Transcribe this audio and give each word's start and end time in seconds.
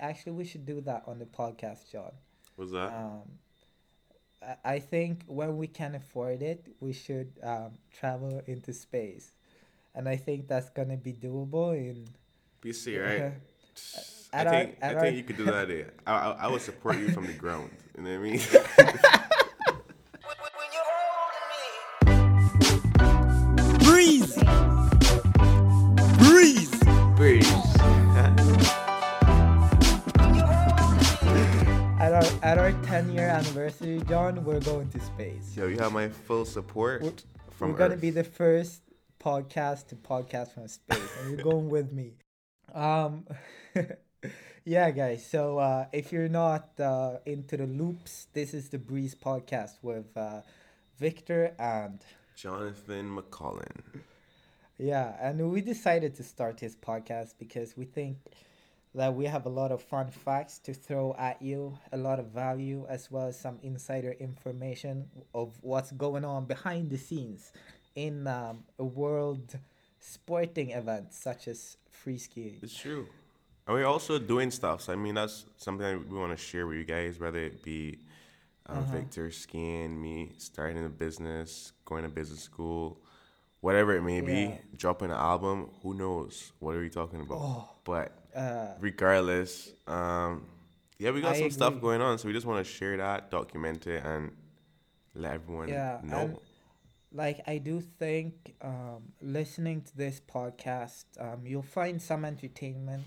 actually 0.00 0.32
we 0.32 0.44
should 0.44 0.66
do 0.66 0.80
that 0.82 1.04
on 1.06 1.18
the 1.18 1.26
podcast, 1.26 1.90
John. 1.92 2.12
What's 2.56 2.72
that? 2.72 2.92
Um, 2.92 3.22
I- 4.42 4.56
I 4.64 4.78
think 4.78 5.22
when 5.26 5.56
we 5.56 5.66
can 5.66 5.94
afford 5.94 6.42
it, 6.42 6.66
we 6.80 6.92
should 6.92 7.32
um, 7.42 7.72
travel 7.92 8.42
into 8.46 8.72
space, 8.72 9.32
and 9.94 10.08
I 10.08 10.16
think 10.16 10.48
that's 10.48 10.70
gonna 10.70 10.96
be 10.96 11.12
doable 11.12 11.74
in. 11.76 12.08
BC, 12.62 12.98
right? 13.02 13.32
I 14.32 14.36
At 14.40 14.46
our- 14.46 14.52
think 14.52 14.76
I 14.82 14.88
think 14.88 15.00
our- 15.00 15.08
you 15.08 15.22
could 15.24 15.36
do 15.36 15.44
that. 15.46 15.70
I, 16.06 16.12
I 16.12 16.30
I 16.32 16.46
would 16.48 16.62
support 16.62 16.98
you 16.98 17.08
from 17.10 17.26
the 17.26 17.32
ground. 17.34 17.70
You 17.96 18.02
know 18.04 18.10
what 18.18 18.28
I 18.28 18.30
mean? 18.30 18.40
10 32.84 33.12
year 33.12 33.28
anniversary, 33.28 34.02
John, 34.08 34.44
we're 34.44 34.60
going 34.60 34.88
to 34.90 35.00
space. 35.00 35.56
Yo, 35.56 35.66
you 35.66 35.78
have 35.78 35.92
my 35.92 36.08
full 36.08 36.44
support 36.44 37.02
we're, 37.02 37.12
from 37.50 37.72
We're 37.72 37.78
going 37.78 37.90
to 37.92 37.96
be 37.96 38.10
the 38.10 38.24
first 38.24 38.82
podcast 39.20 39.88
to 39.88 39.96
podcast 39.96 40.54
from 40.54 40.66
space, 40.68 40.98
Are 41.20 41.28
you're 41.28 41.42
going 41.42 41.68
with 41.68 41.92
me. 41.92 42.14
Um, 42.74 43.26
yeah, 44.64 44.90
guys. 44.90 45.24
So 45.24 45.58
uh, 45.58 45.86
if 45.92 46.12
you're 46.12 46.28
not 46.28 46.78
uh, 46.80 47.18
into 47.26 47.56
the 47.56 47.66
loops, 47.66 48.28
this 48.32 48.54
is 48.54 48.68
the 48.70 48.78
Breeze 48.78 49.14
podcast 49.14 49.72
with 49.82 50.16
uh, 50.16 50.40
Victor 50.98 51.54
and 51.58 52.00
Jonathan 52.34 53.16
McCollin. 53.16 54.02
Yeah, 54.78 55.14
and 55.20 55.50
we 55.50 55.60
decided 55.60 56.14
to 56.16 56.22
start 56.22 56.58
this 56.58 56.74
podcast 56.74 57.34
because 57.38 57.76
we 57.76 57.84
think 57.84 58.16
that 58.94 59.14
we 59.14 59.26
have 59.26 59.46
a 59.46 59.48
lot 59.48 59.70
of 59.70 59.82
fun 59.82 60.08
facts 60.10 60.58
to 60.58 60.74
throw 60.74 61.14
at 61.18 61.40
you, 61.40 61.78
a 61.92 61.96
lot 61.96 62.18
of 62.18 62.26
value, 62.26 62.86
as 62.88 63.10
well 63.10 63.28
as 63.28 63.38
some 63.38 63.58
insider 63.62 64.12
information 64.12 65.08
of 65.34 65.56
what's 65.62 65.92
going 65.92 66.24
on 66.24 66.44
behind 66.46 66.90
the 66.90 66.98
scenes 66.98 67.52
in 67.94 68.26
um, 68.26 68.64
a 68.78 68.84
world 68.84 69.58
sporting 70.00 70.70
event 70.70 71.12
such 71.12 71.46
as 71.46 71.76
free 71.90 72.18
skiing. 72.18 72.58
It's 72.62 72.74
true. 72.76 73.06
And 73.66 73.76
we're 73.76 73.86
also 73.86 74.18
doing 74.18 74.50
stuff. 74.50 74.82
So 74.82 74.92
I 74.92 74.96
mean, 74.96 75.14
that's 75.14 75.44
something 75.56 75.86
that 75.86 76.10
we 76.10 76.18
want 76.18 76.36
to 76.36 76.36
share 76.36 76.66
with 76.66 76.78
you 76.78 76.84
guys, 76.84 77.20
whether 77.20 77.38
it 77.38 77.62
be 77.62 77.98
um, 78.66 78.78
Uh-huh. 78.78 78.92
Victor 78.96 79.30
skiing, 79.30 80.00
me 80.00 80.32
starting 80.38 80.84
a 80.84 80.88
business, 80.88 81.72
going 81.84 82.02
to 82.02 82.08
business 82.08 82.40
school, 82.40 82.98
whatever 83.60 83.94
it 83.96 84.02
may 84.02 84.20
be, 84.20 84.58
dropping 84.76 85.10
an 85.10 85.16
album. 85.16 85.70
Who 85.82 85.94
knows? 85.94 86.52
What 86.58 86.74
are 86.74 86.80
we 86.80 86.90
talking 86.90 87.20
about? 87.20 87.38
Oh. 87.38 87.68
But 87.84 88.12
Uh, 88.34 88.68
regardless, 88.80 89.72
um, 89.86 90.46
yeah, 90.98 91.10
we 91.10 91.20
got 91.20 91.34
I 91.36 91.40
some 91.40 91.50
stuff 91.50 91.80
going 91.80 92.00
on. 92.00 92.18
So 92.18 92.28
we 92.28 92.34
just 92.34 92.46
want 92.46 92.64
to 92.64 92.70
share 92.70 92.96
that, 92.96 93.30
document 93.30 93.86
it, 93.86 94.04
and 94.04 94.32
let 95.14 95.34
everyone 95.34 95.68
Yeah, 95.68 95.98
know. 96.02 96.18
and 96.18 96.38
like 97.12 97.40
I 97.46 97.58
do 97.58 97.80
think 97.80 98.54
um, 98.62 99.12
listening 99.20 99.82
to 99.82 99.96
this 99.96 100.20
podcast, 100.20 101.04
um, 101.18 101.40
you'll 101.44 101.62
find 101.62 102.00
some 102.00 102.24
entertainment. 102.24 103.04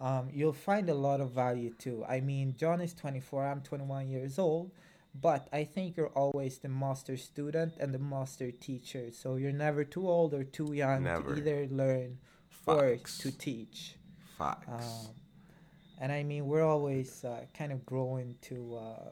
Um, 0.00 0.28
you'll 0.32 0.52
find 0.54 0.88
a 0.88 0.94
lot 0.94 1.20
of 1.20 1.32
value 1.32 1.74
too. 1.78 2.04
I 2.08 2.20
mean, 2.20 2.54
John 2.56 2.80
is 2.80 2.94
24, 2.94 3.46
I'm 3.46 3.60
21 3.60 4.08
years 4.08 4.38
old, 4.38 4.70
but 5.14 5.46
I 5.52 5.64
think 5.64 5.96
you're 5.96 6.08
always 6.08 6.58
the 6.58 6.68
master 6.68 7.16
student 7.16 7.74
and 7.78 7.92
the 7.92 7.98
master 7.98 8.50
teacher. 8.50 9.10
So 9.12 9.36
you're 9.36 9.52
never 9.52 9.84
too 9.84 10.08
old 10.08 10.32
or 10.32 10.44
too 10.44 10.72
young 10.72 11.02
Never. 11.04 11.34
to 11.34 11.40
either 11.40 11.66
learn 11.70 12.18
or 12.66 12.96
to 12.96 13.30
teach. 13.36 13.96
Facts. 14.40 15.06
Um, 15.06 15.14
and 16.00 16.12
I 16.12 16.22
mean, 16.22 16.46
we're 16.46 16.64
always 16.64 17.24
uh, 17.24 17.44
kind 17.56 17.72
of 17.72 17.84
growing 17.84 18.36
to 18.42 18.76
uh, 18.76 19.10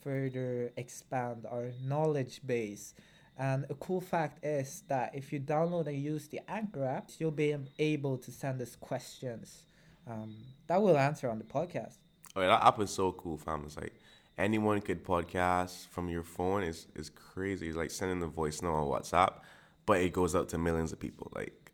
further 0.00 0.70
expand 0.76 1.46
our 1.50 1.70
knowledge 1.84 2.40
base. 2.46 2.94
And 3.36 3.66
a 3.68 3.74
cool 3.74 4.00
fact 4.00 4.44
is 4.44 4.84
that 4.88 5.12
if 5.14 5.32
you 5.32 5.40
download 5.40 5.88
and 5.88 6.00
use 6.00 6.28
the 6.28 6.40
Anchor 6.48 6.84
app, 6.84 7.10
you'll 7.18 7.32
be 7.32 7.56
able 7.80 8.16
to 8.18 8.30
send 8.30 8.62
us 8.62 8.76
questions 8.76 9.64
um, 10.06 10.36
that 10.68 10.80
we'll 10.80 10.96
answer 10.96 11.28
on 11.28 11.38
the 11.38 11.44
podcast. 11.44 11.96
Oh, 12.36 12.40
yeah, 12.42 12.48
that 12.48 12.64
app 12.64 12.80
is 12.80 12.90
so 12.90 13.10
cool, 13.12 13.36
fam. 13.36 13.64
It's 13.66 13.76
like 13.76 13.94
anyone 14.38 14.80
could 14.80 15.04
podcast 15.04 15.88
from 15.88 16.08
your 16.08 16.22
phone. 16.22 16.62
is 16.62 16.86
is 16.94 17.10
crazy. 17.10 17.68
It's 17.68 17.76
like 17.76 17.90
sending 17.90 18.22
a 18.22 18.26
voice 18.28 18.62
note 18.62 18.74
on 18.74 18.86
WhatsApp, 18.86 19.40
but 19.86 20.00
it 20.00 20.12
goes 20.12 20.36
out 20.36 20.48
to 20.50 20.58
millions 20.58 20.92
of 20.92 21.00
people. 21.00 21.32
Like, 21.34 21.72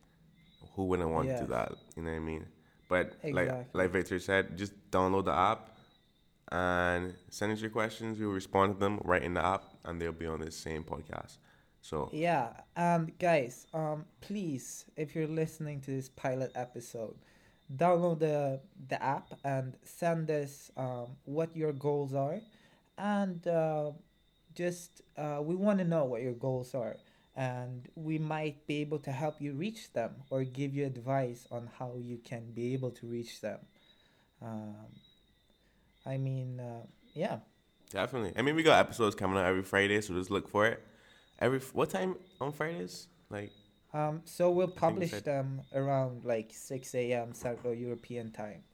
who 0.75 0.85
wouldn't 0.85 1.11
want 1.11 1.29
to 1.29 1.41
do 1.41 1.47
that? 1.49 1.73
You 1.97 2.05
know 2.05 2.11
what 2.11 2.17
I 2.17 2.21
mean? 2.21 2.47
But 2.91 3.15
like 3.25 3.49
Exactly. 3.49 3.81
like 3.81 3.91
Victor 3.93 4.21
said, 4.21 4.59
just 4.59 4.75
download 4.91 5.27
the 5.27 5.33
app 5.35 5.71
and 6.53 7.15
send 7.31 7.53
us 7.53 7.61
your 7.63 7.71
questions. 7.71 8.19
We'll 8.19 8.31
respond 8.31 8.75
to 8.75 8.81
them 8.81 9.01
right 9.05 9.23
in 9.23 9.35
the 9.35 9.45
app, 9.45 9.65
and 9.85 10.01
they'll 10.03 10.13
be 10.13 10.27
on 10.27 10.41
the 10.41 10.51
same 10.51 10.85
podcast. 10.85 11.39
So 11.83 12.11
Yeah, 12.13 12.51
and 12.77 13.17
guys, 13.19 13.67
um, 13.73 14.05
please, 14.21 14.87
if 14.97 15.15
you're 15.15 15.29
listening 15.29 15.81
to 15.83 15.93
this 15.93 16.09
pilot 16.11 16.53
episode, 16.55 17.17
download 17.75 18.19
the 18.21 18.61
the 18.89 19.03
app 19.03 19.33
and 19.45 19.77
send 19.85 20.31
us 20.31 20.71
um, 20.77 21.17
what 21.25 21.57
your 21.57 21.73
goals 21.73 22.15
are, 22.15 22.41
and 22.99 23.47
uh, 23.47 23.93
just 24.55 25.03
uh, 25.17 25.41
we 25.43 25.55
want 25.55 25.79
to 25.79 25.85
know 25.85 26.05
what 26.05 26.23
your 26.23 26.35
goals 26.35 26.75
are, 26.75 26.97
and 27.37 27.89
we 27.95 28.19
might 28.19 28.67
be 28.67 28.81
able 28.81 28.99
to 28.99 29.13
help 29.13 29.41
you 29.41 29.53
reach 29.53 29.93
them 29.93 30.17
or 30.31 30.45
give 30.45 30.75
you 30.75 30.85
advice 30.85 31.47
on 31.51 31.71
how 31.79 31.95
you 31.97 32.19
can 32.19 32.51
be 32.53 32.75
able 32.75 32.91
to 32.91 33.07
reach 33.07 33.41
them. 33.41 33.61
Um, 34.43 34.87
I 36.05 36.17
mean, 36.17 36.61
uh, 36.61 36.87
yeah. 37.15 37.39
definitely. 37.91 38.33
I 38.37 38.43
mean, 38.43 38.57
we 38.57 38.63
got 38.63 38.79
episodes 38.79 39.15
coming 39.15 39.39
out 39.39 39.47
every 39.47 39.63
Friday, 39.63 40.01
so 40.01 40.15
just 40.15 40.31
look 40.31 40.49
for 40.49 40.67
it. 40.67 40.83
Every 41.39 41.61
what 41.73 41.91
time 41.91 42.17
on 42.41 42.53
Fridays? 42.53 43.07
Like 43.31 43.53
Um, 43.95 44.23
so 44.25 44.51
we'll 44.51 44.69
publish 44.69 45.11
them 45.11 45.63
around 45.75 46.25
like 46.25 46.51
6 46.53 46.95
a.m. 46.95 47.33
Central 47.33 47.75
European 47.75 48.31
time. 48.31 48.65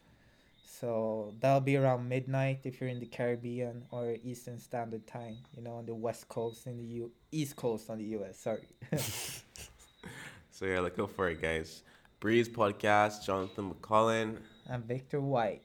So 0.67 1.33
that'll 1.41 1.61
be 1.61 1.77
around 1.77 2.09
midnight 2.09 2.61
if 2.65 2.81
you're 2.81 2.91
in 2.91 2.99
the 2.99 3.07
Caribbean 3.07 3.85
or 3.93 4.17
Eastern 4.25 4.59
Standard 4.59 5.07
Time, 5.07 5.37
you 5.57 5.63
know, 5.63 5.75
on 5.77 5.87
the 5.87 5.95
West 5.95 6.29
Coast 6.29 6.67
in 6.67 6.77
the 6.77 6.85
U 6.85 7.13
East 7.31 7.55
Coast 7.55 7.89
on 7.89 7.99
the 7.99 8.05
US, 8.19 8.41
sorry. 8.41 8.67
so, 10.51 10.67
yeah, 10.67 10.81
look 10.81 10.99
out 10.99 11.13
for 11.13 11.29
it, 11.29 11.41
guys. 11.41 11.83
Breeze 12.19 12.49
podcast, 12.49 13.25
Jonathan 13.25 13.73
McCollin. 13.73 14.39
I'm 14.69 14.83
Victor 14.83 15.21
White. 15.21 15.63